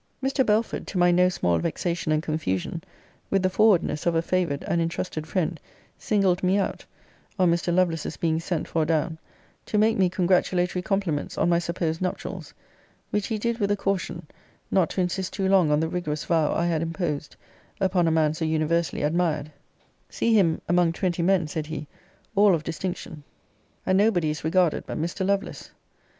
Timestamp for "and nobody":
23.85-24.31